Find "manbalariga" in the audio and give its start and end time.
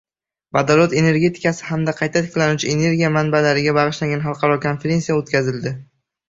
3.19-3.77